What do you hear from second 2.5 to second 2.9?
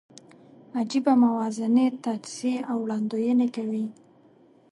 او